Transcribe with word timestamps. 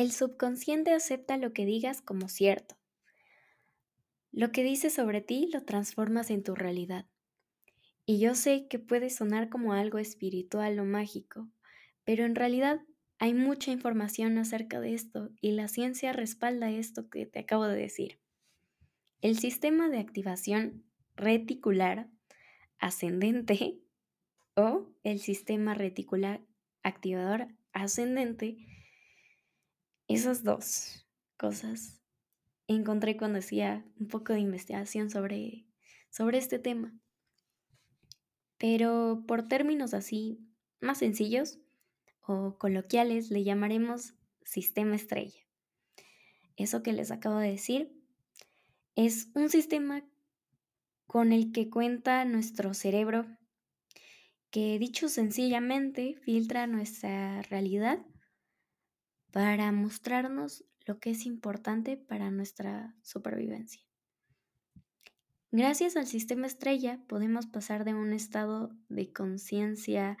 El 0.00 0.12
subconsciente 0.12 0.94
acepta 0.94 1.36
lo 1.36 1.52
que 1.52 1.66
digas 1.66 2.00
como 2.00 2.30
cierto. 2.30 2.74
Lo 4.32 4.50
que 4.50 4.64
dices 4.64 4.94
sobre 4.94 5.20
ti 5.20 5.50
lo 5.52 5.66
transformas 5.66 6.30
en 6.30 6.42
tu 6.42 6.54
realidad. 6.54 7.04
Y 8.06 8.18
yo 8.18 8.34
sé 8.34 8.66
que 8.66 8.78
puede 8.78 9.10
sonar 9.10 9.50
como 9.50 9.74
algo 9.74 9.98
espiritual 9.98 10.78
o 10.78 10.86
mágico, 10.86 11.50
pero 12.02 12.24
en 12.24 12.34
realidad 12.34 12.80
hay 13.18 13.34
mucha 13.34 13.72
información 13.72 14.38
acerca 14.38 14.80
de 14.80 14.94
esto 14.94 15.32
y 15.42 15.52
la 15.52 15.68
ciencia 15.68 16.14
respalda 16.14 16.70
esto 16.70 17.10
que 17.10 17.26
te 17.26 17.40
acabo 17.40 17.66
de 17.66 17.76
decir. 17.76 18.18
El 19.20 19.38
sistema 19.38 19.90
de 19.90 19.98
activación 19.98 20.82
reticular 21.14 22.08
ascendente 22.78 23.82
o 24.54 24.88
el 25.02 25.20
sistema 25.20 25.74
reticular 25.74 26.40
activador 26.82 27.48
ascendente, 27.74 28.66
esas 30.14 30.42
dos 30.42 31.06
cosas 31.36 32.02
encontré 32.66 33.16
cuando 33.16 33.38
hacía 33.38 33.84
un 33.98 34.08
poco 34.08 34.32
de 34.32 34.40
investigación 34.40 35.08
sobre, 35.08 35.66
sobre 36.10 36.38
este 36.38 36.58
tema. 36.58 36.92
Pero 38.58 39.24
por 39.26 39.46
términos 39.46 39.94
así 39.94 40.40
más 40.80 40.98
sencillos 40.98 41.58
o 42.22 42.58
coloquiales 42.58 43.30
le 43.30 43.44
llamaremos 43.44 44.14
sistema 44.44 44.96
estrella. 44.96 45.46
Eso 46.56 46.82
que 46.82 46.92
les 46.92 47.10
acabo 47.10 47.38
de 47.38 47.52
decir 47.52 47.92
es 48.96 49.30
un 49.34 49.48
sistema 49.48 50.04
con 51.06 51.32
el 51.32 51.52
que 51.52 51.70
cuenta 51.70 52.24
nuestro 52.24 52.74
cerebro 52.74 53.26
que 54.50 54.78
dicho 54.80 55.08
sencillamente 55.08 56.16
filtra 56.22 56.66
nuestra 56.66 57.42
realidad 57.42 58.04
para 59.32 59.70
mostrarnos 59.72 60.64
lo 60.86 60.98
que 60.98 61.10
es 61.10 61.26
importante 61.26 61.96
para 61.96 62.30
nuestra 62.30 62.94
supervivencia. 63.02 63.82
Gracias 65.52 65.96
al 65.96 66.06
sistema 66.06 66.46
estrella 66.46 67.00
podemos 67.08 67.46
pasar 67.46 67.84
de 67.84 67.94
un 67.94 68.12
estado 68.12 68.70
de 68.88 69.12
conciencia 69.12 70.16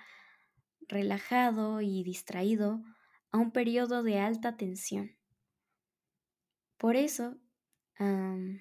relajado 0.88 1.80
y 1.80 2.02
distraído 2.02 2.82
a 3.30 3.38
un 3.38 3.52
periodo 3.52 4.02
de 4.02 4.18
alta 4.18 4.56
tensión. 4.56 5.16
Por 6.76 6.96
eso, 6.96 7.36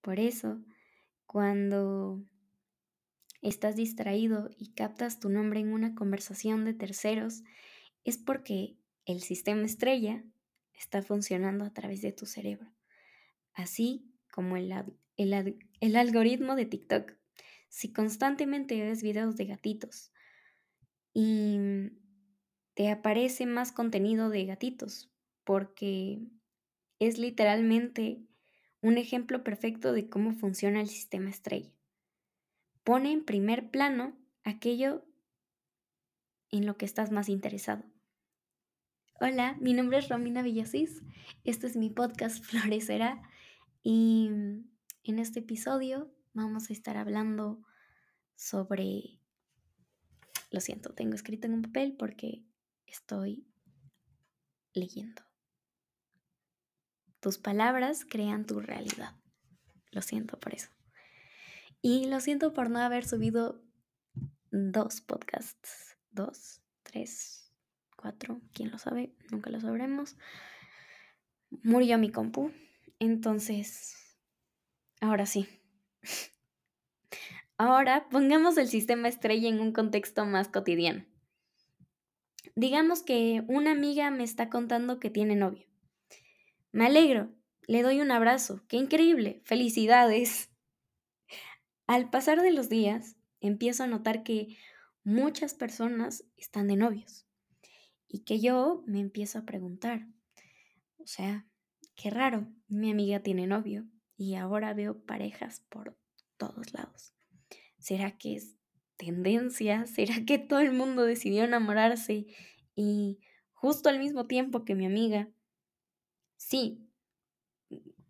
por 0.00 0.20
eso, 0.20 0.62
cuando 1.26 2.24
estás 3.42 3.76
distraído 3.76 4.48
y 4.56 4.72
captas 4.72 5.20
tu 5.20 5.28
nombre 5.28 5.60
en 5.60 5.72
una 5.72 5.94
conversación 5.94 6.64
de 6.64 6.72
terceros, 6.72 7.42
es 8.04 8.18
porque 8.18 8.76
el 9.06 9.22
sistema 9.22 9.64
estrella 9.64 10.24
está 10.74 11.02
funcionando 11.02 11.64
a 11.64 11.72
través 11.72 12.02
de 12.02 12.12
tu 12.12 12.26
cerebro, 12.26 12.72
así 13.52 14.12
como 14.30 14.56
el, 14.56 14.72
el, 15.16 15.96
algoritmo 15.96 16.56
de 16.56 16.66
TikTok. 16.66 17.12
Si 17.68 17.92
constantemente 17.92 18.80
ves 18.80 19.02
videos 19.02 19.36
de 19.36 19.46
gatitos 19.46 20.12
y 21.12 21.58
te 22.74 22.90
aparece 22.90 23.46
más 23.46 23.72
contenido 23.72 24.30
de 24.30 24.44
gatitos, 24.46 25.12
porque 25.44 26.20
es 26.98 27.18
literalmente 27.18 28.26
un 28.80 28.98
ejemplo 28.98 29.42
perfecto 29.42 29.92
de 29.92 30.08
cómo 30.08 30.32
funciona 30.32 30.80
el 30.80 30.88
sistema 30.88 31.30
estrella. 31.30 31.72
Pone 32.82 33.12
en 33.12 33.24
primer 33.24 33.70
plano 33.70 34.16
aquello 34.42 35.04
en 36.50 36.66
lo 36.66 36.76
que 36.76 36.84
estás 36.84 37.10
más 37.10 37.28
interesado. 37.28 37.84
Hola, 39.20 39.56
mi 39.60 39.74
nombre 39.74 39.98
es 39.98 40.08
Romina 40.08 40.42
Villasís. 40.42 41.00
Este 41.44 41.68
es 41.68 41.76
mi 41.76 41.88
podcast 41.88 42.44
Florecerá 42.44 43.22
y 43.80 44.28
en 45.04 45.18
este 45.20 45.38
episodio 45.38 46.12
vamos 46.32 46.68
a 46.68 46.72
estar 46.72 46.96
hablando 46.96 47.62
sobre... 48.34 49.20
Lo 50.50 50.60
siento, 50.60 50.94
tengo 50.94 51.14
escrito 51.14 51.46
en 51.46 51.54
un 51.54 51.62
papel 51.62 51.94
porque 51.96 52.44
estoy 52.86 53.46
leyendo. 54.72 55.22
Tus 57.20 57.38
palabras 57.38 58.04
crean 58.04 58.46
tu 58.46 58.58
realidad. 58.58 59.14
Lo 59.92 60.02
siento 60.02 60.40
por 60.40 60.54
eso. 60.54 60.70
Y 61.80 62.06
lo 62.06 62.18
siento 62.18 62.52
por 62.52 62.68
no 62.68 62.80
haber 62.80 63.06
subido 63.06 63.62
dos 64.50 65.00
podcasts. 65.00 65.96
Dos, 66.10 66.62
tres, 66.82 67.43
quién 68.52 68.70
lo 68.70 68.78
sabe, 68.78 69.12
nunca 69.30 69.50
lo 69.50 69.60
sabremos. 69.60 70.16
Murió 71.62 71.98
mi 71.98 72.10
compu, 72.10 72.50
entonces, 72.98 73.96
ahora 75.00 75.26
sí. 75.26 75.48
Ahora 77.56 78.08
pongamos 78.08 78.58
el 78.58 78.66
sistema 78.66 79.06
estrella 79.06 79.48
en 79.48 79.60
un 79.60 79.70
contexto 79.72 80.26
más 80.26 80.48
cotidiano. 80.48 81.04
Digamos 82.56 83.04
que 83.04 83.44
una 83.46 83.70
amiga 83.70 84.10
me 84.10 84.24
está 84.24 84.50
contando 84.50 84.98
que 84.98 85.08
tiene 85.08 85.36
novio. 85.36 85.64
Me 86.72 86.86
alegro, 86.86 87.32
le 87.68 87.82
doy 87.82 88.00
un 88.00 88.10
abrazo, 88.10 88.64
qué 88.66 88.76
increíble, 88.76 89.40
felicidades. 89.44 90.50
Al 91.86 92.10
pasar 92.10 92.42
de 92.42 92.50
los 92.50 92.68
días, 92.68 93.16
empiezo 93.40 93.84
a 93.84 93.86
notar 93.86 94.24
que 94.24 94.56
muchas 95.04 95.54
personas 95.54 96.24
están 96.36 96.66
de 96.66 96.76
novios. 96.76 97.24
Y 98.14 98.20
que 98.20 98.38
yo 98.38 98.84
me 98.86 99.00
empiezo 99.00 99.40
a 99.40 99.44
preguntar, 99.44 100.06
o 100.98 101.06
sea, 101.08 101.48
qué 101.96 102.10
raro, 102.10 102.46
mi 102.68 102.92
amiga 102.92 103.24
tiene 103.24 103.48
novio 103.48 103.88
y 104.16 104.36
ahora 104.36 104.72
veo 104.72 105.04
parejas 105.04 105.64
por 105.68 105.98
todos 106.36 106.72
lados. 106.72 107.12
¿Será 107.76 108.16
que 108.16 108.36
es 108.36 108.56
tendencia? 108.96 109.86
¿Será 109.88 110.24
que 110.24 110.38
todo 110.38 110.60
el 110.60 110.70
mundo 110.70 111.02
decidió 111.02 111.42
enamorarse 111.42 112.28
y 112.76 113.18
justo 113.52 113.88
al 113.88 113.98
mismo 113.98 114.28
tiempo 114.28 114.64
que 114.64 114.76
mi 114.76 114.86
amiga? 114.86 115.28
Sí, 116.36 116.88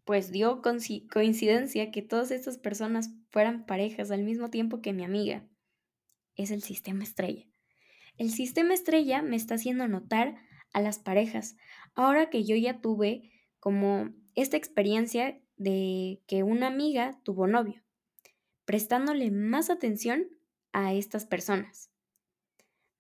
pues 0.05 0.31
dio 0.31 0.61
coincidencia 0.61 1.91
que 1.91 2.03
todas 2.03 2.31
estas 2.31 2.59
personas 2.59 3.09
fueran 3.31 3.65
parejas 3.65 4.11
al 4.11 4.23
mismo 4.23 4.51
tiempo 4.51 4.83
que 4.83 4.93
mi 4.93 5.03
amiga. 5.03 5.49
Es 6.37 6.51
el 6.51 6.63
sistema 6.63 7.05
estrella. 7.05 7.54
El 8.17 8.31
sistema 8.31 8.75
estrella 8.75 9.23
me 9.23 9.37
está 9.37 9.57
haciendo 9.57 9.89
notar 9.89 10.37
a 10.73 10.81
las 10.81 10.99
parejas, 10.99 11.57
ahora 11.95 12.31
que 12.31 12.45
yo 12.45 12.57
ya 12.57 12.81
tuve 12.81 13.33
como 13.59 14.11
esta 14.35 14.57
experiencia 14.57 15.41
de 15.57 16.23
que 16.27 16.43
una 16.43 16.67
amiga 16.67 17.19
tuvo 17.25 17.47
novio, 17.47 17.83
prestándole 18.65 19.31
más 19.31 19.71
atención 19.71 20.29
a 20.73 20.93
estas 20.93 21.25
personas. 21.25 21.91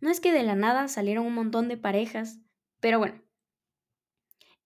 No 0.00 0.10
es 0.10 0.20
que 0.20 0.32
de 0.32 0.42
la 0.42 0.54
nada 0.54 0.88
salieron 0.88 1.26
un 1.26 1.34
montón 1.34 1.68
de 1.68 1.76
parejas, 1.76 2.40
pero 2.80 2.98
bueno, 2.98 3.22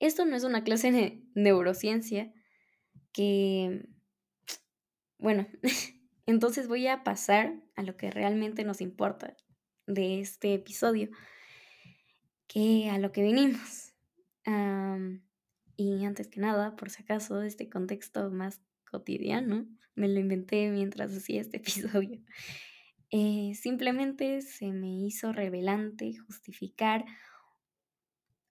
esto 0.01 0.25
no 0.25 0.37
es 0.37 0.45
una 0.45 0.65
clase 0.65 0.93
de 0.93 1.23
neurociencia 1.35 2.33
que, 3.13 3.89
bueno, 5.19 5.47
entonces 6.27 6.69
voy 6.69 6.87
a 6.87 7.05
pasar 7.05 7.63
a 7.77 7.83
lo 7.83 7.97
que 7.97 8.11
realmente 8.11 8.65
nos 8.65 8.81
importa, 8.81 9.37
de 9.89 10.21
este 10.21 10.55
episodio, 10.55 11.09
que 12.47 12.89
a 12.91 12.99
lo 12.99 13.11
que 13.11 13.23
vinimos. 13.23 13.95
y 15.77 16.05
antes 16.05 16.29
que 16.29 16.41
nada, 16.41 16.77
por 16.77 16.91
si 16.91 17.03
acaso, 17.03 17.43
este 17.43 17.69
contexto 17.69 18.31
más 18.31 18.61
cotidiano, 18.91 19.67
me 19.95 20.09
lo 20.09 20.21
inventé 20.21 20.71
mientras 20.71 21.17
hacía 21.17 21.41
este 21.41 21.57
episodio. 21.97 22.21
Eh, 23.11 23.55
simplemente 23.55 24.43
se 24.43 24.71
me 24.71 25.01
hizo 25.07 25.33
revelante 25.33 26.17
justificar 26.19 27.07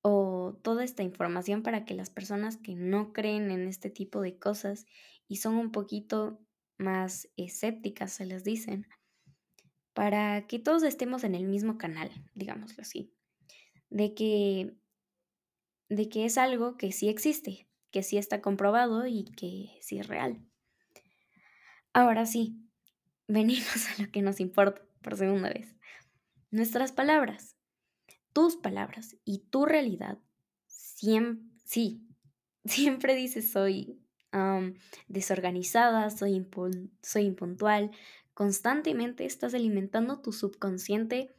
o 0.02 0.60
toda 0.64 0.84
esta 0.84 1.04
información 1.04 1.62
para 1.62 1.86
que 1.86 1.94
las 1.94 2.10
personas 2.10 2.58
que 2.58 2.76
no 2.76 3.14
creen 3.14 3.52
en 3.52 3.68
este 3.68 3.90
tipo 3.90 4.22
de 4.22 4.40
cosas 4.40 4.86
y 5.28 5.38
son 5.38 5.56
un 5.56 5.72
poquito 5.72 6.40
más 6.78 7.30
escépticas, 7.36 8.14
se 8.14 8.26
les 8.26 8.44
dicen, 8.44 8.88
para 9.98 10.46
que 10.46 10.60
todos 10.60 10.84
estemos 10.84 11.24
en 11.24 11.34
el 11.34 11.46
mismo 11.48 11.80
canal, 11.80 12.12
digámoslo 12.36 12.84
así, 12.84 13.12
de 13.90 14.14
que, 14.14 14.76
de 15.90 16.08
que 16.08 16.26
es 16.26 16.38
algo 16.38 16.78
que 16.78 16.92
sí 16.92 17.10
existe, 17.10 17.68
que 17.90 18.04
sí 18.04 18.20
está 18.20 18.40
comprobado 18.40 19.08
y 19.08 19.24
que 19.24 19.72
sí 19.82 19.98
es 19.98 20.08
real. 20.08 20.46
Ahora 21.94 22.28
sí, 22.28 22.64
venimos 23.28 23.88
a 23.88 24.04
lo 24.04 24.12
que 24.12 24.22
nos 24.22 24.40
importa 24.40 24.84
por 25.02 25.18
segunda 25.18 25.50
vez. 25.50 25.76
Nuestras 26.52 26.92
palabras, 26.92 27.58
tus 28.34 28.56
palabras 28.56 29.18
y 29.26 29.48
tu 29.50 29.66
realidad, 29.66 30.20
siempre, 30.68 31.44
sí, 31.66 32.08
siempre 32.66 33.16
dices 33.16 33.50
soy 33.50 34.00
desorganizada, 35.08 36.12
soy, 36.12 36.48
soy 37.02 37.24
impuntual, 37.24 37.90
Constantemente 38.38 39.26
estás 39.26 39.56
alimentando 39.56 40.22
tu 40.22 40.32
subconsciente 40.32 41.36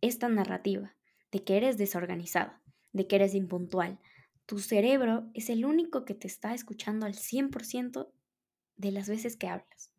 esta 0.00 0.30
narrativa 0.30 0.96
de 1.30 1.44
que 1.44 1.58
eres 1.58 1.76
desorganizada, 1.76 2.62
de 2.94 3.06
que 3.06 3.16
eres 3.16 3.34
impuntual. 3.34 4.00
Tu 4.46 4.58
cerebro 4.58 5.30
es 5.34 5.50
el 5.50 5.66
único 5.66 6.06
que 6.06 6.14
te 6.14 6.26
está 6.26 6.54
escuchando 6.54 7.04
al 7.04 7.12
100% 7.12 8.10
de 8.76 8.90
las 8.90 9.06
veces 9.06 9.36
que 9.36 9.48
hablas. 9.48 9.92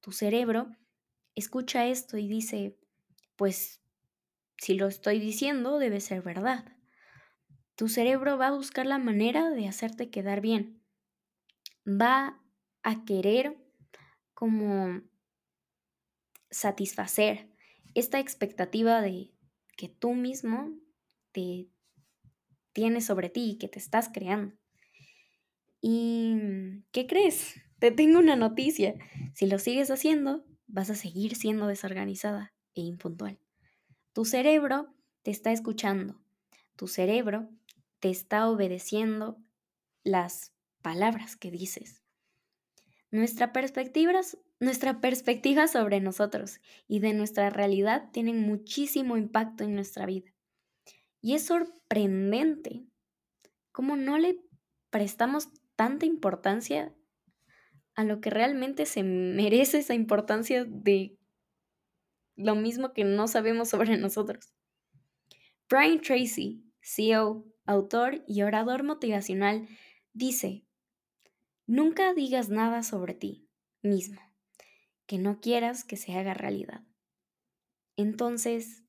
Tu 0.00 0.10
cerebro 0.10 0.74
escucha 1.34 1.86
esto 1.86 2.16
y 2.16 2.28
dice, 2.28 2.78
pues 3.36 3.82
si 4.56 4.72
lo 4.72 4.86
estoy 4.86 5.18
diciendo 5.18 5.78
debe 5.78 6.00
ser 6.00 6.22
verdad. 6.22 6.64
Tu 7.74 7.88
cerebro 7.88 8.38
va 8.38 8.46
a 8.46 8.56
buscar 8.56 8.86
la 8.86 8.96
manera 8.96 9.50
de 9.50 9.68
hacerte 9.68 10.08
quedar 10.08 10.40
bien. 10.40 10.82
Va 11.86 12.40
a 12.82 13.04
querer 13.04 13.58
como 14.32 15.02
satisfacer 16.50 17.50
esta 17.94 18.20
expectativa 18.20 19.00
de 19.00 19.32
que 19.76 19.88
tú 19.88 20.14
mismo 20.14 20.74
te 21.32 21.68
tienes 22.72 23.06
sobre 23.06 23.30
ti 23.30 23.52
y 23.52 23.58
que 23.58 23.68
te 23.68 23.78
estás 23.78 24.10
creando. 24.12 24.54
¿Y 25.80 26.84
qué 26.92 27.06
crees? 27.06 27.54
Te 27.78 27.90
tengo 27.90 28.18
una 28.18 28.36
noticia. 28.36 28.94
Si 29.34 29.46
lo 29.46 29.58
sigues 29.58 29.90
haciendo, 29.90 30.44
vas 30.66 30.90
a 30.90 30.94
seguir 30.94 31.36
siendo 31.36 31.66
desorganizada 31.66 32.54
e 32.74 32.82
impuntual. 32.82 33.38
Tu 34.12 34.24
cerebro 34.24 34.94
te 35.22 35.30
está 35.30 35.52
escuchando. 35.52 36.20
Tu 36.76 36.88
cerebro 36.88 37.48
te 38.00 38.10
está 38.10 38.48
obedeciendo 38.48 39.38
las 40.02 40.52
palabras 40.82 41.36
que 41.36 41.50
dices. 41.50 42.02
Nuestra 43.10 43.52
perspectiva, 43.52 44.20
nuestra 44.58 45.00
perspectiva 45.00 45.68
sobre 45.68 46.00
nosotros 46.00 46.60
y 46.88 47.00
de 47.00 47.12
nuestra 47.12 47.50
realidad 47.50 48.10
tienen 48.12 48.40
muchísimo 48.40 49.16
impacto 49.16 49.64
en 49.64 49.74
nuestra 49.74 50.06
vida. 50.06 50.32
Y 51.20 51.34
es 51.34 51.44
sorprendente 51.46 52.86
cómo 53.72 53.96
no 53.96 54.18
le 54.18 54.40
prestamos 54.90 55.48
tanta 55.74 56.06
importancia 56.06 56.94
a 57.94 58.04
lo 58.04 58.20
que 58.20 58.30
realmente 58.30 58.86
se 58.86 59.02
merece 59.02 59.78
esa 59.78 59.94
importancia 59.94 60.64
de 60.64 61.18
lo 62.36 62.54
mismo 62.54 62.92
que 62.92 63.04
no 63.04 63.28
sabemos 63.28 63.70
sobre 63.70 63.96
nosotros. 63.96 64.52
Brian 65.68 66.00
Tracy, 66.00 66.62
CEO, 66.80 67.46
autor 67.64 68.22
y 68.26 68.42
orador 68.42 68.84
motivacional, 68.84 69.66
dice, 70.12 70.64
nunca 71.66 72.14
digas 72.14 72.48
nada 72.48 72.82
sobre 72.82 73.14
ti 73.14 73.48
mismo 73.82 74.25
que 75.06 75.18
no 75.18 75.40
quieras 75.40 75.84
que 75.84 75.96
se 75.96 76.16
haga 76.16 76.34
realidad. 76.34 76.82
Entonces, 77.96 78.84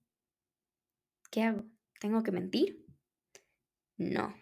¿qué 1.32 1.44
hago? 1.44 1.64
¿Tengo 2.00 2.24
que 2.24 2.32
mentir? 2.32 2.86
No, 3.98 4.36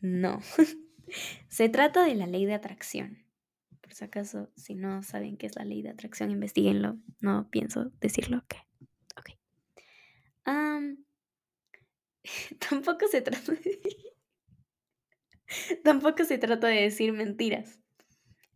no. 0.00 0.40
se 1.48 1.68
trata 1.68 2.04
de 2.04 2.14
la 2.14 2.26
ley 2.26 2.46
de 2.46 2.54
atracción. 2.54 3.24
Por 3.80 3.94
si 3.94 4.04
acaso, 4.04 4.50
si 4.56 4.74
no 4.74 5.02
saben 5.02 5.36
qué 5.36 5.46
es 5.46 5.56
la 5.56 5.64
ley 5.64 5.82
de 5.82 5.90
atracción, 5.90 6.30
investiguenlo. 6.30 6.98
No 7.20 7.48
pienso 7.50 7.92
decirlo. 8.00 8.38
Ok. 8.38 8.54
Ok. 9.18 9.30
tampoco 12.68 13.06
se 13.08 13.22
trata 13.22 13.52
de... 13.52 13.80
tampoco 15.84 16.24
se 16.24 16.38
trata 16.38 16.66
de 16.66 16.82
decir 16.82 17.12
mentiras. 17.12 17.80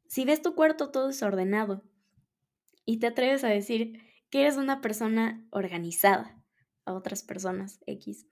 Si 0.07 0.25
ves 0.25 0.43
tu 0.43 0.55
cuarto 0.55 0.91
todo 0.91 1.09
desordenado 1.09 1.85
y 2.85 2.99
te 2.99 3.09
atreves 3.09 3.45
a 3.45 3.49
decir 3.49 4.01
que 4.31 4.43
eres 4.43 4.57
una 4.57 4.81
persona 4.81 5.47
organizada 5.51 6.43
a 6.85 6.93
otras 6.93 7.23
personas 7.23 7.81
X, 7.87 8.27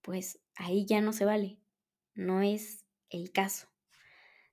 pues 0.00 0.40
ahí 0.56 0.86
ya 0.86 1.00
no 1.00 1.12
se 1.12 1.24
vale. 1.24 1.58
No 2.14 2.42
es 2.42 2.84
el 3.10 3.32
caso. 3.32 3.68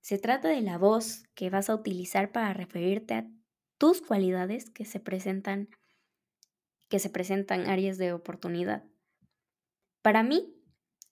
Se 0.02 0.18
trata 0.18 0.48
de 0.48 0.62
la 0.62 0.78
voz 0.78 1.24
que 1.36 1.50
vas 1.50 1.70
a 1.70 1.76
utilizar 1.76 2.32
para 2.32 2.54
referirte 2.54 3.14
a 3.14 3.30
tus 3.78 4.02
cualidades 4.02 4.70
que 4.70 4.86
se 4.86 5.00
presentan 5.00 5.70
que 6.90 7.00
se 7.00 7.12
presentan 7.12 7.68
áreas 7.68 8.00
de 8.00 8.14
oportunidad. 8.14 8.84
Para 10.02 10.24
mí 10.24 10.56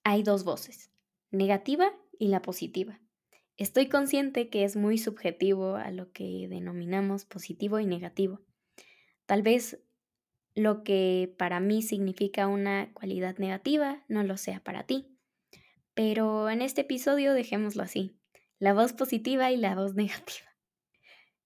hay 0.03 0.23
dos 0.23 0.43
voces, 0.43 0.91
negativa 1.29 1.93
y 2.17 2.29
la 2.29 2.41
positiva. 2.41 2.99
Estoy 3.57 3.89
consciente 3.89 4.49
que 4.49 4.63
es 4.63 4.75
muy 4.75 4.99
subjetivo 4.99 5.75
a 5.75 5.89
lo 5.89 6.11
que 6.11 6.47
denominamos 6.47 7.25
positivo 7.25 7.79
y 7.79 7.87
negativo. 7.87 8.41
Tal 9.25 9.41
vez 9.41 9.79
lo 10.53 10.83
que 10.83 11.33
para 11.39 11.59
mí 11.59 11.81
significa 11.81 12.47
una 12.47 12.93
cualidad 12.93 13.37
negativa 13.37 14.03
no 14.07 14.23
lo 14.23 14.37
sea 14.37 14.63
para 14.63 14.85
ti. 14.85 15.17
Pero 15.95 16.49
en 16.49 16.61
este 16.61 16.81
episodio 16.81 17.33
dejémoslo 17.33 17.81
así 17.81 18.17
la 18.59 18.73
voz 18.73 18.93
positiva 18.93 19.51
y 19.51 19.57
la 19.57 19.75
voz 19.75 19.95
negativa. 19.95 20.47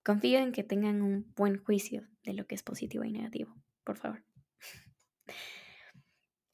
Confío 0.04 0.40
en 0.40 0.52
que 0.52 0.63
tengan 0.63 1.02
un 1.02 1.31
buen 1.36 1.63
juicio 1.63 2.08
de 2.24 2.34
lo 2.34 2.46
que 2.46 2.56
es 2.56 2.63
positivo 2.63 3.04
y 3.04 3.12
negativo, 3.12 3.56
por 3.84 3.98
favor. 3.98 4.24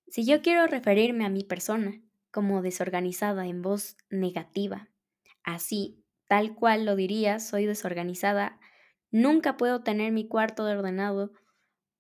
Si 0.07 0.25
yo 0.25 0.41
quiero 0.41 0.67
referirme 0.67 1.25
a 1.25 1.29
mi 1.29 1.43
persona 1.43 2.01
como 2.31 2.61
desorganizada 2.61 3.47
en 3.47 3.61
voz 3.61 3.97
negativa, 4.09 4.89
así, 5.47 6.05
tal 6.27 6.53
cual 6.53 6.85
lo 6.85 6.95
diría, 6.95 7.39
soy 7.39 7.65
desorganizada, 7.65 8.59
nunca 9.11 9.57
puedo 9.57 9.81
tener 9.81 10.11
mi 10.11 10.27
cuarto 10.27 10.63
ordenado. 10.65 11.33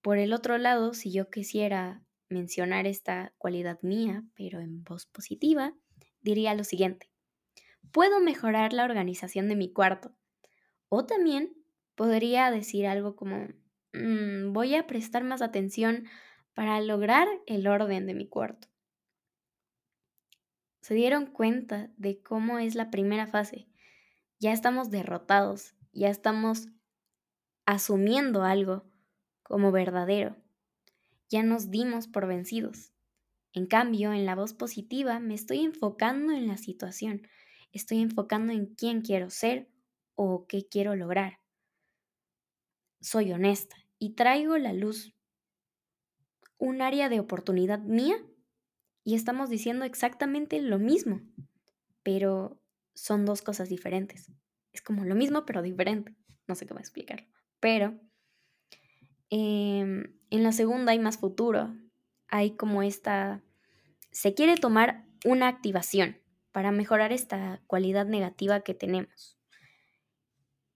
Por 0.01 0.19
el 0.19 0.33
otro 0.33 0.59
lado, 0.59 0.93
si 0.93 1.11
yo 1.11 1.29
quisiera 1.31 2.03
mencionar 2.29 2.85
esta 2.85 3.33
cualidad 3.39 3.79
mía, 3.81 4.23
pero 4.35 4.59
en 4.59 4.83
voz 4.83 5.07
positiva, 5.07 5.73
diría 6.21 6.53
lo 6.53 6.63
siguiente 6.63 7.09
puedo 7.91 8.19
mejorar 8.19 8.73
la 8.73 8.85
organización 8.85 9.47
de 9.47 9.55
mi 9.55 9.71
cuarto. 9.71 10.15
O 10.89 11.05
también 11.05 11.53
podría 11.95 12.51
decir 12.51 12.87
algo 12.87 13.15
como, 13.15 13.47
mm, 13.93 14.53
voy 14.53 14.75
a 14.75 14.87
prestar 14.87 15.23
más 15.23 15.41
atención 15.41 16.05
para 16.53 16.79
lograr 16.81 17.27
el 17.45 17.67
orden 17.67 18.07
de 18.07 18.13
mi 18.13 18.27
cuarto. 18.27 18.67
Se 20.87 20.93
dieron 20.93 21.25
cuenta 21.25 21.91
de 21.97 22.21
cómo 22.21 22.59
es 22.59 22.73
la 22.73 22.89
primera 22.89 23.27
fase. 23.27 23.67
Ya 24.39 24.53
estamos 24.53 24.89
derrotados, 24.89 25.75
ya 25.91 26.07
estamos 26.07 26.69
asumiendo 27.65 28.43
algo 28.43 28.85
como 29.43 29.73
verdadero. 29.73 30.37
Ya 31.27 31.43
nos 31.43 31.71
dimos 31.71 32.07
por 32.07 32.25
vencidos. 32.25 32.93
En 33.51 33.65
cambio, 33.65 34.13
en 34.13 34.25
la 34.25 34.35
voz 34.35 34.53
positiva 34.53 35.19
me 35.19 35.33
estoy 35.33 35.59
enfocando 35.59 36.31
en 36.31 36.47
la 36.47 36.55
situación, 36.55 37.27
estoy 37.73 37.99
enfocando 37.99 38.53
en 38.53 38.73
quién 38.73 39.01
quiero 39.01 39.29
ser 39.29 39.69
o 40.15 40.47
qué 40.47 40.69
quiero 40.69 40.95
lograr. 40.95 41.41
Soy 43.01 43.33
honesta 43.33 43.75
y 43.99 44.11
traigo 44.11 44.57
la 44.57 44.71
luz 44.71 45.13
un 46.57 46.81
área 46.81 47.09
de 47.09 47.19
oportunidad 47.19 47.79
mía 47.79 48.15
y 49.07 49.15
estamos 49.15 49.49
diciendo 49.49 49.85
exactamente 49.85 50.61
lo 50.61 50.79
mismo, 50.79 51.21
pero 52.03 52.61
son 52.93 53.23
dos 53.23 53.41
cosas 53.41 53.69
diferentes. 53.69 54.29
Es 54.73 54.81
como 54.81 55.05
lo 55.05 55.15
mismo 55.15 55.45
pero 55.45 55.61
diferente. 55.61 56.13
No 56.45 56.55
sé 56.55 56.67
cómo 56.67 56.81
explicarlo. 56.81 57.25
Pero 57.61 57.97
em, 59.29 60.13
en 60.29 60.43
la 60.43 60.51
segunda 60.51 60.91
hay 60.91 60.99
más 60.99 61.19
futuro. 61.19 61.73
Hay 62.27 62.57
como 62.57 62.83
esta... 62.83 63.41
Se 64.11 64.33
quiere 64.33 64.57
tomar 64.57 65.05
una 65.23 65.47
activación 65.47 66.17
para 66.51 66.73
mejorar 66.73 67.13
esta 67.13 67.61
cualidad 67.65 68.07
negativa 68.07 68.59
que 68.59 68.73
tenemos. 68.73 69.39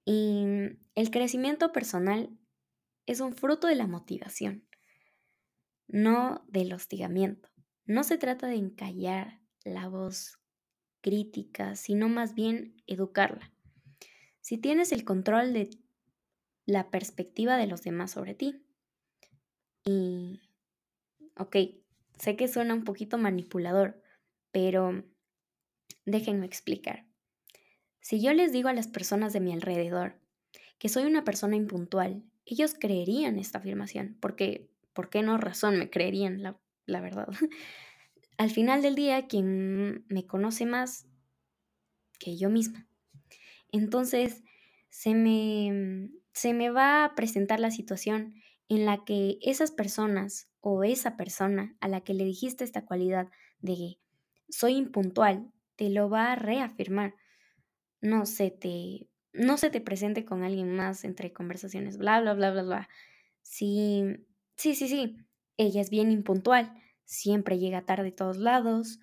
Y 0.05 0.45
el 0.95 1.11
crecimiento 1.11 1.73
personal 1.73 2.29
es 3.07 3.19
un 3.19 3.35
fruto 3.35 3.67
de 3.67 3.75
la 3.75 3.87
motivación, 3.87 4.65
no 5.89 6.45
del 6.47 6.71
hostigamiento. 6.71 7.50
No 7.91 8.03
se 8.03 8.17
trata 8.17 8.47
de 8.47 8.55
encallar 8.55 9.41
la 9.65 9.87
voz 9.87 10.39
crítica, 11.01 11.75
sino 11.75 12.07
más 12.09 12.35
bien 12.35 12.81
educarla. 12.87 13.51
Si 14.39 14.57
tienes 14.57 14.91
el 14.91 15.03
control 15.03 15.53
de 15.53 15.69
la 16.65 16.89
perspectiva 16.89 17.57
de 17.57 17.67
los 17.67 17.83
demás 17.83 18.11
sobre 18.11 18.33
ti. 18.33 18.63
Y, 19.83 20.41
ok, 21.37 21.57
sé 22.17 22.35
que 22.35 22.47
suena 22.47 22.73
un 22.73 22.83
poquito 22.83 23.17
manipulador, 23.17 24.01
pero 24.51 25.03
Déjenme 26.05 26.45
explicar. 26.45 27.05
Si 27.99 28.21
yo 28.21 28.33
les 28.33 28.51
digo 28.51 28.69
a 28.69 28.73
las 28.73 28.87
personas 28.87 29.33
de 29.33 29.39
mi 29.39 29.53
alrededor 29.53 30.19
que 30.79 30.89
soy 30.89 31.03
una 31.03 31.23
persona 31.23 31.55
impuntual, 31.55 32.23
ellos 32.45 32.73
creerían 32.73 33.37
esta 33.37 33.59
afirmación, 33.59 34.17
porque 34.19 34.71
¿por 34.93 35.09
qué 35.09 35.21
no 35.21 35.37
razón 35.37 35.77
me 35.77 35.91
creerían 35.91 36.41
la, 36.41 36.59
la 36.91 37.01
verdad? 37.01 37.27
Al 38.37 38.51
final 38.51 38.81
del 38.81 38.95
día, 38.95 39.27
quien 39.27 40.05
me 40.09 40.25
conoce 40.25 40.65
más 40.65 41.07
que 42.19 42.37
yo 42.37 42.49
misma. 42.49 42.87
Entonces, 43.71 44.43
se 44.89 45.15
me, 45.15 46.11
se 46.33 46.53
me 46.53 46.69
va 46.69 47.05
a 47.05 47.15
presentar 47.15 47.59
la 47.59 47.71
situación 47.71 48.35
en 48.69 48.85
la 48.85 49.03
que 49.05 49.37
esas 49.41 49.71
personas 49.71 50.49
o 50.61 50.83
esa 50.83 51.17
persona 51.17 51.75
a 51.81 51.87
la 51.87 52.01
que 52.01 52.13
le 52.13 52.25
dijiste 52.25 52.63
esta 52.63 52.85
cualidad 52.85 53.29
de 53.59 53.99
soy 54.49 54.75
impuntual, 54.75 55.51
te 55.75 55.89
lo 55.89 56.09
va 56.09 56.31
a 56.33 56.35
reafirmar. 56.35 57.15
No 58.01 58.25
se 58.25 58.51
te, 58.51 59.09
no 59.33 59.57
se 59.57 59.69
te 59.69 59.81
presente 59.81 60.25
con 60.25 60.43
alguien 60.43 60.75
más 60.75 61.03
entre 61.03 61.33
conversaciones, 61.33 61.97
bla, 61.97 62.21
bla, 62.21 62.33
bla, 62.33 62.51
bla, 62.51 62.63
bla. 62.63 62.89
Sí, 63.41 64.03
sí, 64.57 64.75
sí, 64.75 64.87
sí. 64.87 65.17
Ella 65.61 65.79
es 65.79 65.91
bien 65.91 66.11
impuntual, 66.11 66.73
siempre 67.05 67.59
llega 67.59 67.85
tarde 67.85 68.07
a 68.07 68.15
todos 68.15 68.37
lados. 68.37 68.99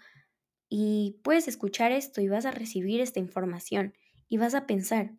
Y 0.69 1.21
puedes 1.23 1.47
escuchar 1.47 1.93
esto 1.93 2.21
y 2.21 2.27
vas 2.27 2.47
a 2.47 2.51
recibir 2.51 3.01
esta 3.01 3.21
información 3.21 3.95
y 4.29 4.39
vas 4.39 4.57
a 4.57 4.67
pensar, 4.67 5.15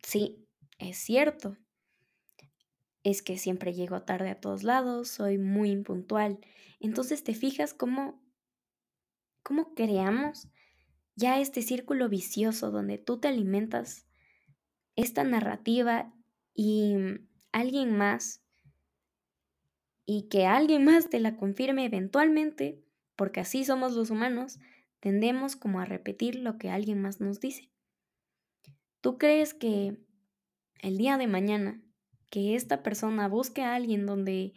sí, 0.00 0.46
es 0.78 0.96
cierto. 0.96 1.58
Es 3.02 3.20
que 3.20 3.36
siempre 3.36 3.74
llego 3.74 4.00
tarde 4.02 4.30
a 4.30 4.40
todos 4.40 4.62
lados, 4.62 5.08
soy 5.08 5.38
muy 5.38 5.72
impuntual. 5.72 6.38
Entonces 6.78 7.24
te 7.24 7.34
fijas 7.34 7.74
cómo, 7.74 8.22
cómo 9.42 9.74
creamos 9.74 10.46
ya 11.16 11.40
este 11.40 11.62
círculo 11.62 12.08
vicioso 12.08 12.70
donde 12.70 12.96
tú 12.96 13.18
te 13.18 13.26
alimentas 13.26 14.06
esta 14.94 15.24
narrativa 15.24 16.14
y 16.54 16.94
alguien 17.50 17.96
más 17.96 18.44
y 20.10 20.22
que 20.22 20.46
alguien 20.46 20.86
más 20.86 21.10
te 21.10 21.20
la 21.20 21.36
confirme 21.36 21.84
eventualmente, 21.84 22.82
porque 23.14 23.40
así 23.40 23.66
somos 23.66 23.92
los 23.92 24.08
humanos, 24.08 24.58
tendemos 25.00 25.54
como 25.54 25.80
a 25.80 25.84
repetir 25.84 26.36
lo 26.36 26.56
que 26.56 26.70
alguien 26.70 27.02
más 27.02 27.20
nos 27.20 27.40
dice. 27.40 27.70
¿Tú 29.02 29.18
crees 29.18 29.52
que 29.52 29.98
el 30.80 30.96
día 30.96 31.18
de 31.18 31.26
mañana 31.26 31.82
que 32.30 32.54
esta 32.54 32.82
persona 32.82 33.28
busque 33.28 33.60
a 33.60 33.74
alguien 33.74 34.06
donde 34.06 34.54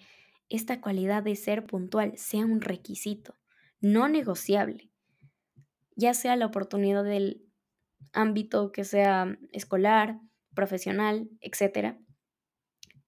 esta 0.48 0.80
cualidad 0.80 1.22
de 1.22 1.36
ser 1.36 1.66
puntual 1.66 2.18
sea 2.18 2.46
un 2.46 2.62
requisito, 2.62 3.38
no 3.82 4.08
negociable, 4.08 4.90
ya 5.98 6.14
sea 6.14 6.38
la 6.38 6.46
oportunidad 6.46 7.04
del 7.04 7.46
ámbito 8.14 8.72
que 8.72 8.86
sea 8.86 9.38
escolar, 9.52 10.18
profesional, 10.56 11.30
etc. 11.42 11.98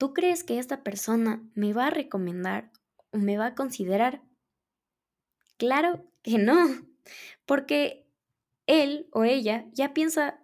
¿Tú 0.03 0.13
crees 0.13 0.43
que 0.43 0.59
esta 0.59 0.83
persona 0.83 1.41
me 1.55 1.71
va 1.71 1.87
a 1.87 1.89
recomendar 1.89 2.69
o 3.11 3.19
me 3.19 3.37
va 3.37 3.45
a 3.45 3.55
considerar? 3.55 4.21
Claro 5.55 6.05
que 6.23 6.37
no, 6.37 6.67
porque 7.45 8.05
él 8.67 9.07
o 9.13 9.23
ella 9.23 9.63
ya 9.71 9.93
piensa 9.93 10.43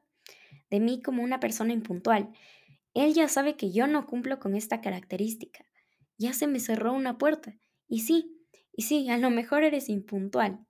de 0.70 0.80
mí 0.80 1.02
como 1.02 1.24
una 1.24 1.42
persona 1.42 1.74
impuntual 1.74 2.32
él 2.94 3.14
ya 3.14 3.28
sabe 3.28 3.58
que 3.58 3.74
yo 3.74 3.86
no 3.86 4.06
cumplo 4.06 4.40
con 4.40 4.56
esta 4.56 4.80
característica. 4.80 5.66
Ya 6.18 6.32
se 6.32 6.48
me 6.48 6.62
cerró 6.62 6.94
una 6.94 7.18
puerta. 7.18 7.58
Y 7.90 8.00
sí, 8.00 8.40
y 8.72 8.84
sí, 8.84 9.10
a 9.10 9.18
lo 9.18 9.30
mejor 9.30 9.64
eres 9.64 9.90
impuntual. 9.90 10.66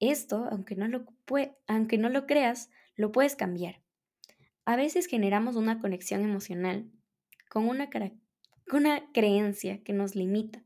Esto, 0.00 0.46
aunque 0.50 0.76
no 0.76 0.86
lo, 0.86 1.06
aunque 1.66 1.96
no 1.96 2.10
lo 2.10 2.26
creas, 2.26 2.68
lo 2.94 3.10
puedes 3.10 3.36
cambiar. 3.36 3.80
A 4.66 4.76
veces 4.76 5.06
generamos 5.06 5.56
una 5.56 5.80
conexión 5.80 6.20
emocional 6.20 6.90
con 7.48 7.68
una, 7.68 7.90
con 7.90 8.10
una 8.80 9.10
creencia 9.12 9.82
que 9.82 9.92
nos 9.92 10.14
limita, 10.14 10.64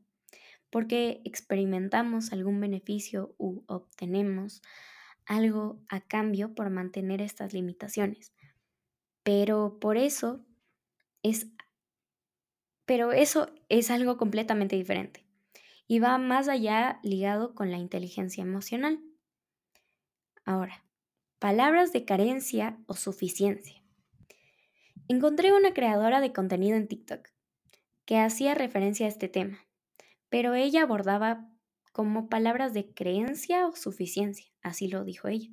porque 0.69 1.21
experimentamos 1.25 2.31
algún 2.33 2.59
beneficio 2.59 3.35
u 3.37 3.63
obtenemos 3.67 4.61
algo 5.25 5.81
a 5.89 6.01
cambio 6.01 6.53
por 6.53 6.69
mantener 6.69 7.21
estas 7.21 7.53
limitaciones. 7.53 8.33
Pero 9.23 9.79
por 9.79 9.97
eso 9.97 10.45
es, 11.21 11.47
pero 12.85 13.11
eso 13.11 13.53
es 13.69 13.89
algo 13.89 14.17
completamente 14.17 14.75
diferente 14.75 15.25
y 15.87 15.99
va 15.99 16.17
más 16.17 16.47
allá 16.47 16.99
ligado 17.03 17.55
con 17.55 17.71
la 17.71 17.77
inteligencia 17.77 18.41
emocional. 18.41 18.99
Ahora, 20.45 20.83
palabras 21.39 21.93
de 21.93 22.05
carencia 22.05 22.77
o 22.87 22.95
suficiencia. 22.95 23.82
Encontré 25.09 25.51
una 25.51 25.73
creadora 25.73 26.21
de 26.21 26.31
contenido 26.31 26.77
en 26.77 26.87
TikTok 26.87 27.27
que 28.05 28.19
hacía 28.19 28.55
referencia 28.55 29.05
a 29.05 29.09
este 29.09 29.27
tema, 29.27 29.65
pero 30.29 30.53
ella 30.53 30.83
abordaba 30.83 31.49
como 31.91 32.29
palabras 32.29 32.73
de 32.73 32.93
creencia 32.93 33.67
o 33.67 33.75
suficiencia, 33.75 34.47
así 34.61 34.87
lo 34.87 35.03
dijo 35.03 35.27
ella. 35.27 35.49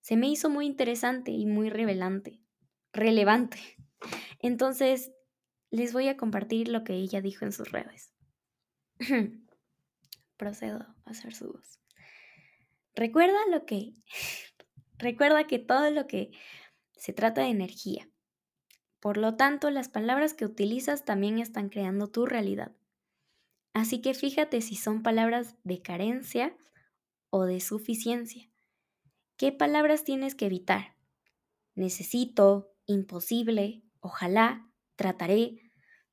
Se 0.00 0.16
me 0.16 0.28
hizo 0.28 0.50
muy 0.50 0.66
interesante 0.66 1.30
y 1.30 1.46
muy 1.46 1.70
revelante, 1.70 2.40
relevante. 2.92 3.58
Entonces, 4.40 5.12
les 5.70 5.92
voy 5.92 6.08
a 6.08 6.16
compartir 6.16 6.68
lo 6.68 6.84
que 6.84 6.92
ella 6.94 7.22
dijo 7.22 7.44
en 7.44 7.52
sus 7.52 7.72
redes. 7.72 8.12
Procedo 10.36 10.80
a 11.04 11.10
hacer 11.10 11.34
su 11.34 11.52
voz. 11.52 11.80
Recuerda 12.94 13.38
lo 13.50 13.64
que 13.64 13.94
recuerda 14.98 15.46
que 15.46 15.58
todo 15.58 15.90
lo 15.90 16.06
que 16.06 16.30
se 16.96 17.12
trata 17.12 17.42
de 17.42 17.48
energía. 17.48 18.08
Por 19.04 19.18
lo 19.18 19.36
tanto, 19.36 19.68
las 19.68 19.90
palabras 19.90 20.32
que 20.32 20.46
utilizas 20.46 21.04
también 21.04 21.38
están 21.38 21.68
creando 21.68 22.08
tu 22.08 22.24
realidad. 22.24 22.74
Así 23.74 24.00
que 24.00 24.14
fíjate 24.14 24.62
si 24.62 24.76
son 24.76 25.02
palabras 25.02 25.56
de 25.62 25.82
carencia 25.82 26.56
o 27.28 27.44
de 27.44 27.60
suficiencia. 27.60 28.50
¿Qué 29.36 29.52
palabras 29.52 30.04
tienes 30.04 30.34
que 30.34 30.46
evitar? 30.46 30.96
Necesito, 31.74 32.72
imposible, 32.86 33.84
ojalá, 34.00 34.72
trataré, 34.96 35.70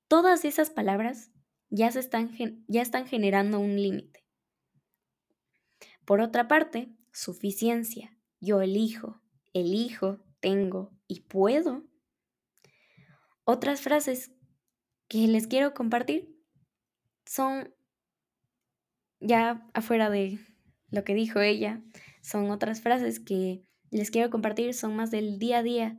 todas 0.09 0.43
esas 0.43 0.69
palabras 0.69 1.31
ya, 1.69 1.89
se 1.93 2.01
están, 2.01 2.35
ya 2.67 2.81
están 2.81 3.07
generando 3.07 3.61
un 3.61 3.81
límite. 3.81 4.25
Por 6.03 6.19
otra 6.19 6.49
parte, 6.49 6.93
suficiencia, 7.13 8.17
yo 8.41 8.61
elijo, 8.61 9.21
elijo, 9.53 10.19
tengo 10.41 10.91
y 11.07 11.21
puedo. 11.21 11.89
Otras 13.43 13.81
frases 13.81 14.31
que 15.07 15.27
les 15.27 15.47
quiero 15.47 15.73
compartir 15.73 16.35
son 17.25 17.73
ya 19.19 19.67
afuera 19.73 20.09
de 20.09 20.39
lo 20.89 21.03
que 21.03 21.13
dijo 21.13 21.39
ella, 21.39 21.81
son 22.21 22.51
otras 22.51 22.81
frases 22.81 23.19
que 23.19 23.63
les 23.89 24.11
quiero 24.11 24.29
compartir, 24.29 24.73
son 24.73 24.95
más 24.95 25.11
del 25.11 25.39
día 25.39 25.59
a 25.59 25.63
día 25.63 25.97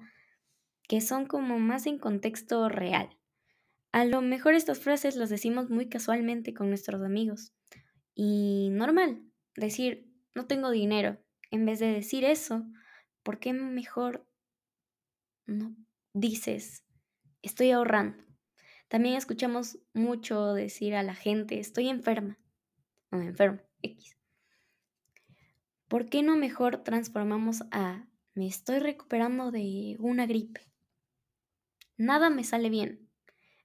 que 0.89 1.01
son 1.01 1.27
como 1.27 1.59
más 1.59 1.87
en 1.87 1.99
contexto 1.99 2.69
real. 2.69 3.17
A 3.93 4.05
lo 4.05 4.21
mejor 4.21 4.55
estas 4.55 4.79
frases 4.79 5.17
las 5.17 5.31
decimos 5.31 5.71
muy 5.71 5.89
casualmente 5.89 6.55
con 6.55 6.69
nuestros 6.69 7.03
amigos. 7.03 7.53
Y 8.15 8.71
normal, 8.73 9.23
decir, 9.55 10.11
no 10.35 10.47
tengo 10.47 10.71
dinero. 10.71 11.19
En 11.51 11.67
vez 11.67 11.79
de 11.79 11.87
decir 11.87 12.25
eso, 12.25 12.65
¿por 13.23 13.39
qué 13.39 13.53
mejor 13.53 14.27
no 15.47 15.77
dices, 16.15 16.82
estoy 17.43 17.71
ahorrando? 17.71 18.23
También 18.89 19.17
escuchamos 19.17 19.79
mucho 19.93 20.55
decir 20.55 20.95
a 20.95 21.03
la 21.03 21.15
gente, 21.15 21.59
estoy 21.59 21.89
enferma. 21.89 22.39
O 23.11 23.17
enfermo, 23.17 23.61
X. 23.83 24.17
¿Por 25.89 26.09
qué 26.09 26.23
no 26.23 26.37
mejor 26.37 26.85
transformamos 26.85 27.65
a 27.71 28.07
me 28.35 28.47
estoy 28.47 28.79
recuperando 28.79 29.51
de 29.51 29.97
una 29.99 30.27
gripe? 30.27 30.73
nada 32.03 32.31
me 32.31 32.45
sale 32.45 32.69
bien. 32.69 33.09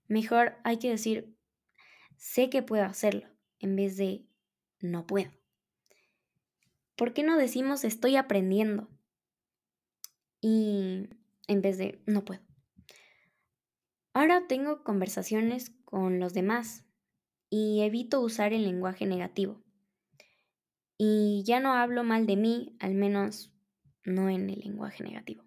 Mejor 0.07 0.57
hay 0.63 0.77
que 0.77 0.89
decir, 0.89 1.35
sé 2.15 2.49
que 2.49 2.63
puedo 2.63 2.83
hacerlo, 2.83 3.27
en 3.59 3.75
vez 3.75 3.97
de 3.97 4.25
no 4.79 5.05
puedo. 5.05 5.31
¿Por 6.95 7.13
qué 7.13 7.23
no 7.23 7.37
decimos 7.37 7.83
estoy 7.83 8.15
aprendiendo? 8.15 8.89
Y 10.39 11.09
en 11.47 11.61
vez 11.61 11.77
de 11.77 12.01
no 12.05 12.23
puedo. 12.23 12.46
Ahora 14.17 14.47
tengo 14.47 14.83
conversaciones 14.83 15.69
con 15.85 16.19
los 16.19 16.33
demás 16.33 16.83
y 17.51 17.81
evito 17.81 18.19
usar 18.19 18.51
el 18.51 18.63
lenguaje 18.63 19.05
negativo. 19.05 19.61
Y 20.97 21.43
ya 21.45 21.59
no 21.59 21.73
hablo 21.73 22.03
mal 22.03 22.25
de 22.25 22.35
mí, 22.35 22.75
al 22.79 22.95
menos 22.95 23.53
no 24.05 24.27
en 24.31 24.49
el 24.49 24.61
lenguaje 24.61 25.03
negativo. 25.03 25.43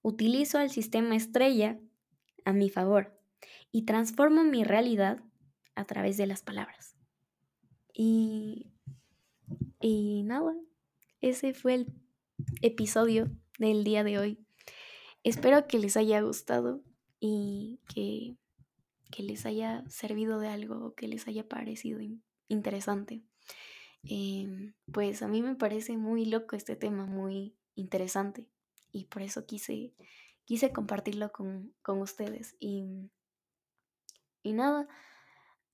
Utilizo 0.00 0.60
el 0.60 0.70
sistema 0.70 1.16
estrella 1.16 1.80
a 2.44 2.52
mi 2.52 2.70
favor 2.70 3.20
y 3.72 3.82
transformo 3.82 4.44
mi 4.44 4.62
realidad 4.62 5.18
a 5.74 5.84
través 5.84 6.16
de 6.16 6.28
las 6.28 6.40
palabras. 6.40 6.96
Y, 7.92 8.70
y 9.80 10.22
nada, 10.22 10.54
ese 11.20 11.52
fue 11.52 11.74
el 11.74 11.92
episodio 12.62 13.28
del 13.58 13.82
día 13.82 14.04
de 14.04 14.20
hoy. 14.20 14.46
Espero 15.24 15.66
que 15.66 15.80
les 15.80 15.96
haya 15.96 16.20
gustado 16.20 16.84
y 17.26 17.80
que, 17.88 18.36
que 19.10 19.22
les 19.22 19.46
haya 19.46 19.82
servido 19.88 20.38
de 20.40 20.48
algo 20.48 20.86
o 20.86 20.94
que 20.94 21.08
les 21.08 21.26
haya 21.26 21.48
parecido 21.48 22.00
interesante. 22.48 23.22
Em, 24.02 24.74
pues 24.92 25.22
a 25.22 25.28
mí 25.28 25.40
me 25.40 25.54
parece 25.54 25.96
muy 25.96 26.26
loco 26.26 26.54
este 26.54 26.76
tema, 26.76 27.06
muy 27.06 27.56
interesante 27.74 28.46
y 28.92 29.06
por 29.06 29.22
eso 29.22 29.46
quise 29.46 29.94
quise 30.44 30.70
compartirlo 30.70 31.32
con, 31.32 31.74
ustedes. 31.86 32.56
Y, 32.60 33.10
y 34.42 34.52
nada, 34.52 34.86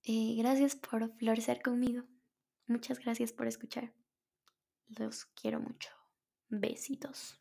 eh, 0.04 0.36
gracias 0.38 0.76
por 0.76 1.12
florecer 1.16 1.62
conmigo. 1.62 2.04
Muchas 2.68 3.00
gracias 3.00 3.32
por 3.32 3.48
escuchar. 3.48 3.92
Los 4.86 5.24
quiero 5.24 5.58
mucho. 5.58 5.90
Besitos. 6.48 7.39